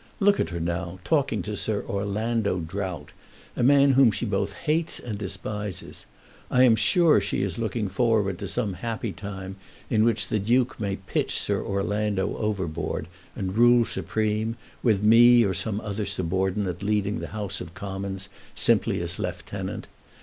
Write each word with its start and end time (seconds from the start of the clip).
Look 0.19 0.39
at 0.39 0.49
her 0.49 0.59
now 0.59 0.97
talking 1.03 1.43
to 1.43 1.55
Sir 1.55 1.85
Orlando 1.87 2.57
Drought, 2.59 3.11
a 3.55 3.61
man 3.61 3.91
whom 3.91 4.09
she 4.11 4.25
both 4.25 4.53
hates 4.53 4.99
and 4.99 5.15
despises. 5.15 6.07
I 6.49 6.63
am 6.63 6.75
sure 6.75 7.21
she 7.21 7.43
is 7.43 7.59
looking 7.59 7.87
forward 7.87 8.39
to 8.39 8.47
some 8.47 8.73
happy 8.81 9.11
time 9.13 9.57
in 9.91 10.03
which 10.03 10.29
the 10.29 10.39
Duke 10.39 10.79
may 10.79 10.95
pitch 10.95 11.37
Sir 11.37 11.63
Orlando 11.63 12.35
overboard, 12.37 13.09
and 13.35 13.55
rule 13.55 13.85
supreme, 13.85 14.55
with 14.81 15.03
me 15.03 15.43
or 15.43 15.53
some 15.53 15.79
other 15.79 16.07
subordinate 16.07 16.81
leading 16.81 17.19
the 17.19 17.27
House 17.27 17.61
of 17.61 17.75
Commons 17.75 18.27
simply 18.55 19.01
as 19.01 19.19
lieutenant. 19.19 19.85